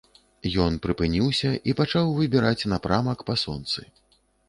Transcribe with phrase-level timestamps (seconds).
[0.63, 3.91] Ён прыпыніўся і пачаў выбіраць напрамак па сонцы.